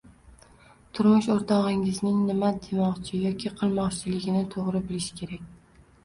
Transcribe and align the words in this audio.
Turmush 0.99 1.25
o‘rtog‘ingizning 1.33 2.23
nima 2.29 2.49
demoqchi 2.67 3.19
yoki 3.25 3.51
qilmoqchiligini 3.59 4.41
to‘g‘ri 4.55 4.81
bilish 4.89 5.11
kerak. 5.21 5.45